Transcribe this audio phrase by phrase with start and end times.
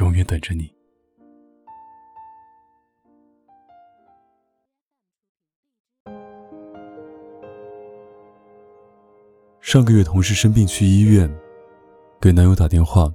[0.00, 0.72] 永远等着你。
[9.60, 11.32] 上个月，同事生病去医院，
[12.20, 13.12] 给男友打电话，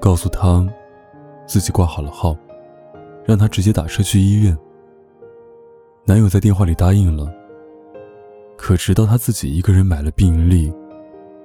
[0.00, 0.66] 告诉他
[1.46, 2.36] 自己挂好了号，
[3.24, 4.56] 让他直接打车去医院。
[6.04, 7.32] 男友在电话里答应了，
[8.56, 10.72] 可直到他自己一个人买了病历，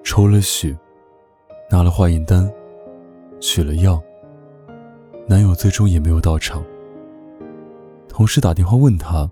[0.04, 0.78] 抽了血，
[1.70, 2.50] 拿了化验单。
[3.40, 4.02] 取了药，
[5.30, 6.64] 男友最终也没有到场。
[8.08, 9.30] 同事打电话问他，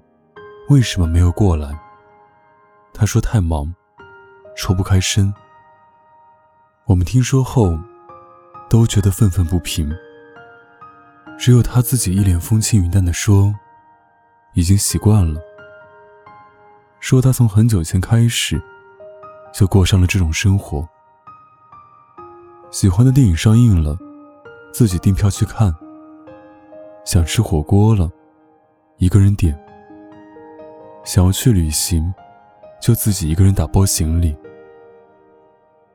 [0.70, 1.80] 为什么没有过来？
[2.94, 3.74] 他说太忙，
[4.58, 5.34] 抽不开身。
[6.86, 7.80] 我们听说后，
[8.70, 9.90] 都觉得愤愤不平。
[11.40, 13.56] 只有他自己一脸风轻云淡的说，
[14.54, 15.40] 已经习惯了。
[17.00, 18.62] 说他从很久前开始，
[19.54, 20.86] 就过上了这种生活。
[22.70, 23.98] 喜欢的电影上映了，
[24.74, 25.74] 自己订票去看。
[27.06, 28.12] 想吃火锅了，
[28.98, 29.58] 一个人点。
[31.04, 32.12] 想要去旅行，
[32.82, 34.36] 就自己一个人打包行李。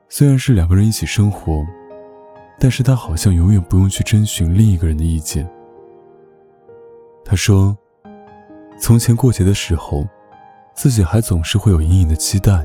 [0.09, 1.67] 虽然是两个人一起生活，
[2.61, 5.49] 但是他好像永远不用去征询另一个人的意见。
[7.25, 7.77] 他说，
[8.81, 10.07] 从前过节的时候，
[10.75, 12.65] 自己还总是会有隐隐的期待，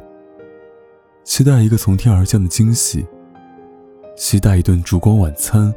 [1.24, 3.06] 期待一个从天而降的惊喜。
[4.16, 5.74] 期待一顿烛光晚餐，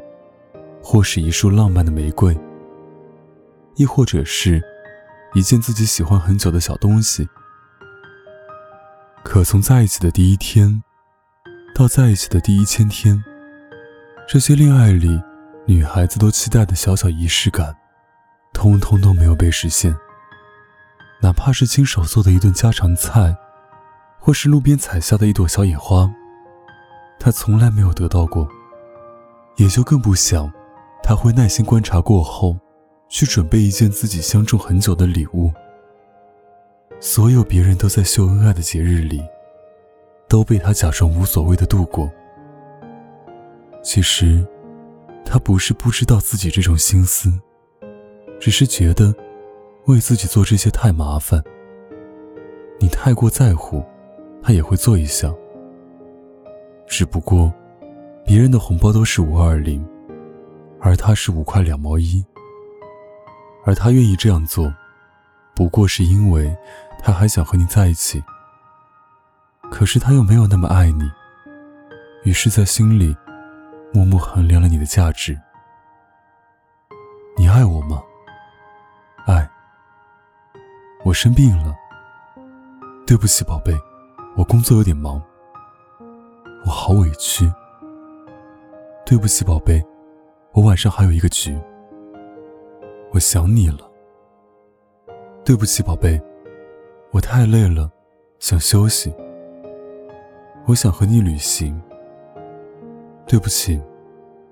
[0.81, 2.37] 或是一束浪漫的玫瑰，
[3.79, 4.61] 亦或者是，
[5.33, 7.25] 一件自己喜欢很久的小东西。
[9.23, 10.83] 可从在一起的第一天，
[11.73, 13.23] 到在一起的第一千天，
[14.27, 15.21] 这些恋爱里
[15.65, 17.73] 女孩子都期待的小小仪式感，
[18.51, 19.95] 通通都没有被实现。
[21.21, 23.33] 哪怕是亲手做的一顿家常菜，
[24.19, 26.11] 或是路边采下的一朵小野花。
[27.17, 28.45] 他从来没有得到过，
[29.55, 30.51] 也就更不想，
[31.01, 32.57] 他会耐心观察过后，
[33.09, 35.51] 去准备一件自己相中很久的礼物。
[37.01, 39.21] 所有别人都在秀恩爱的节日里，
[40.27, 42.11] 都被他假装无所谓的度过。
[43.81, 44.45] 其实，
[45.25, 47.31] 他不是不知道自己这种心思，
[48.39, 49.15] 只是觉得，
[49.85, 51.41] 为自己做这些太麻烦。
[52.79, 53.81] 你太过在乎，
[54.43, 55.33] 他也会做一下。
[56.85, 57.53] 只不过，
[58.25, 59.81] 别人的红包都是五二零，
[60.81, 62.23] 而他是五块两毛一。
[63.69, 64.73] 而他愿意这样做，
[65.53, 66.57] 不过是因为
[67.03, 68.23] 他还想和你在一起。
[69.69, 71.03] 可是他又没有那么爱你，
[72.23, 73.15] 于是，在心里
[73.93, 75.39] 默默衡量了你的价值。
[77.37, 78.01] 你爱我吗？
[79.27, 79.47] 爱。
[81.05, 81.75] 我生病了，
[83.05, 83.71] 对不起，宝贝，
[84.35, 85.21] 我工作有点忙。
[86.65, 87.47] 我好委屈，
[89.05, 89.79] 对不起，宝贝，
[90.53, 91.55] 我晚上还有一个局。
[93.11, 93.89] 我想你了，
[95.43, 96.21] 对不起，宝贝，
[97.11, 97.91] 我太累了，
[98.37, 99.13] 想休息。
[100.67, 101.81] 我想和你旅行，
[103.25, 103.81] 对不起，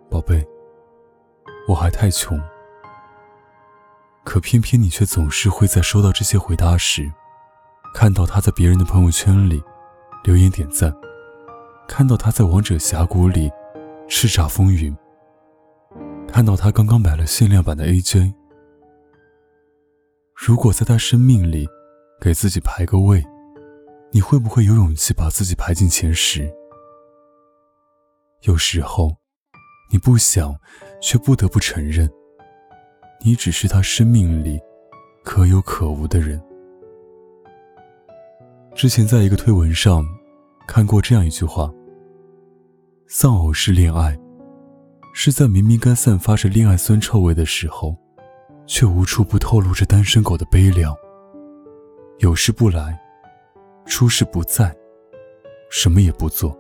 [0.10, 0.44] 宝贝，
[1.68, 2.40] 我还太穷。
[4.24, 7.12] 可偏偏你却总是会在收到这些回答时，
[7.94, 9.62] 看到他在别人的朋友圈里
[10.24, 10.92] 留言点赞。
[11.88, 13.52] 看到他在王者峡谷里
[14.10, 14.98] 叱咤风云，
[16.28, 18.34] 看到他刚刚买了限量版的 AJ。
[20.40, 21.68] 如果在他生命里
[22.22, 23.26] 给自己排个位，
[24.12, 26.48] 你会不会有勇气把自己排进前十？
[28.44, 29.18] 有时候，
[29.92, 30.56] 你不想，
[31.02, 32.08] 却不得不承认，
[33.26, 34.60] 你只是他生命里
[35.24, 36.40] 可有可无的人。
[38.76, 40.06] 之前在一个推文上
[40.68, 41.74] 看过这样一句话。
[43.08, 44.16] 丧偶式恋爱，
[45.14, 47.98] 是在明明该散发着恋爱酸臭味的时候，
[48.68, 50.96] 却无处不透露着单身狗的悲凉。
[52.20, 53.00] 有事不来，
[53.86, 54.76] 出事不在，
[55.72, 56.56] 什么也不做。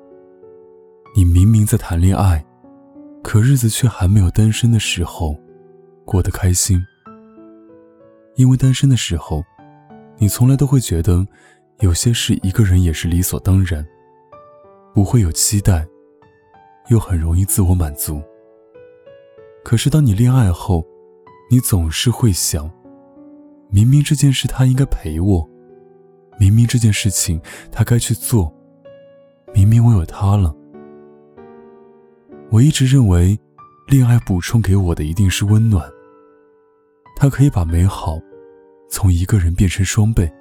[1.15, 2.44] 你明明在谈恋爱，
[3.21, 5.36] 可日子却还没有单身的时候
[6.06, 6.81] 过得开心。
[8.36, 9.44] 因为单身的时候，
[10.18, 11.25] 你从来都会觉得
[11.80, 13.86] 有些事一个人也是理所当然，
[14.94, 15.86] 不会有期待。
[16.89, 18.21] 又很容易自我满足。
[19.62, 20.88] 可是当你恋爱后，
[21.50, 22.70] 你总是会想：
[23.70, 25.50] 明明这件事他应该陪我，
[26.40, 27.42] 明明这件事情
[27.72, 28.54] 他该去做，
[29.54, 30.54] 明明我有他了。
[32.50, 33.40] 我一直认为，
[33.88, 35.90] 恋爱补充给我的一定是温暖。
[37.16, 38.20] 它可以把美好
[38.90, 40.32] 从一个人变成双倍。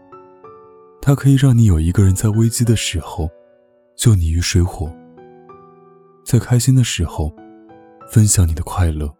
[1.00, 3.30] 它可以让你有一个人在危机的时候
[3.96, 4.92] 救你于水火，
[6.24, 7.32] 在开心的时候
[8.10, 9.12] 分享你的快乐。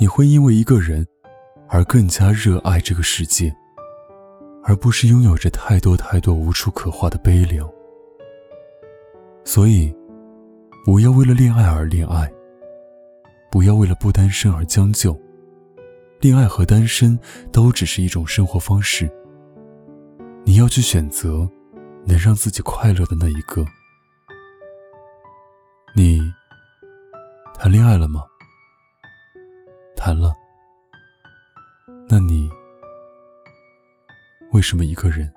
[0.00, 1.06] 你会因为一个人
[1.68, 3.54] 而更加热爱这个世界，
[4.64, 7.70] 而不是拥有着太多太多无处可话的悲凉。
[9.44, 9.94] 所以，
[10.86, 12.32] 不要为了恋爱而恋爱，
[13.50, 15.14] 不要为了不单身而将就。
[16.18, 17.18] 恋爱和单身
[17.52, 19.10] 都只是一种生活方式。
[20.44, 21.46] 你要去选择
[22.06, 23.66] 能让自己快乐的那一个。
[25.94, 26.20] 你
[27.58, 28.24] 谈恋爱了吗？
[30.00, 30.34] 谈了。
[32.08, 32.48] 那你
[34.50, 35.30] 为什么一个人？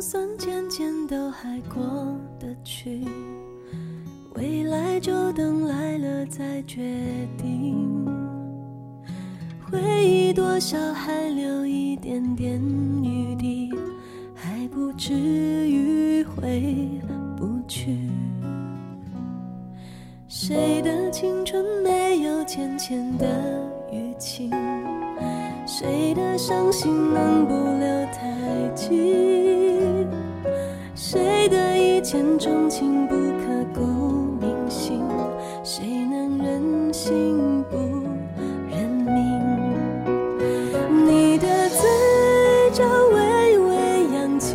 [0.00, 1.82] 总算渐渐都还过
[2.38, 3.04] 得去，
[4.34, 6.80] 未来就等来了再决
[7.36, 8.08] 定。
[9.60, 12.58] 回忆多少还留一点点
[13.04, 13.70] 余地，
[14.34, 16.80] 还不至于回
[17.36, 18.08] 不去。
[20.26, 23.26] 谁的青春没有浅浅的
[23.92, 24.50] 淤青？
[25.66, 29.59] 谁的伤心能不留太久？
[31.12, 33.80] 谁的一见钟情不刻骨
[34.40, 35.02] 铭心？
[35.64, 37.76] 谁能忍心不
[38.70, 39.42] 认命？
[41.04, 41.80] 你的嘴
[42.72, 43.74] 角微微
[44.14, 44.54] 扬起，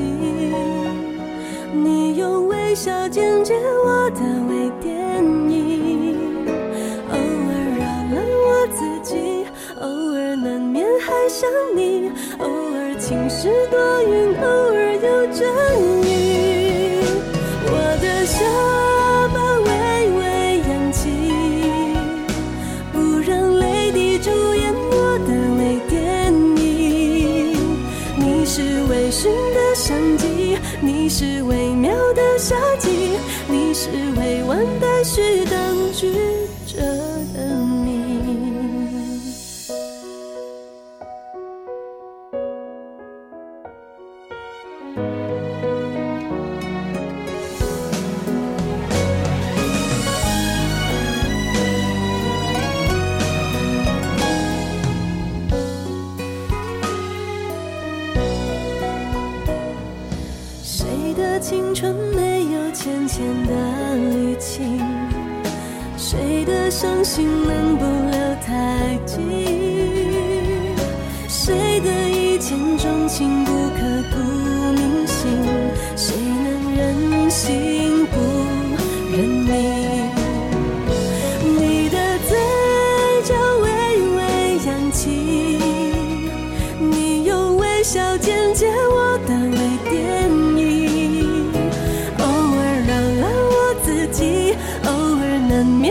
[1.74, 3.54] 你用微笑剪接
[3.86, 4.96] 我的微电
[5.51, 6.48] 影，
[7.10, 7.84] 偶尔饶
[8.16, 9.46] 了我自己，
[9.81, 12.10] 偶尔难免还想你，
[12.40, 13.94] 偶尔晴时多
[31.06, 32.90] 你是微妙的夏季，
[33.48, 36.12] 你是未完待续等曲
[36.66, 37.64] 折的
[61.47, 63.53] 青春没有浅浅的
[63.97, 64.81] 滤镜，
[65.95, 69.22] 谁的伤心能不留太迹？
[71.27, 73.77] 谁的一见钟情不刻
[74.10, 74.45] 骨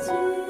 [0.00, 0.41] 谁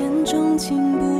[0.00, 1.19] 见钟情不